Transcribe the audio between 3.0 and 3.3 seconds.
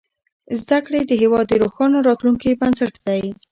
دی.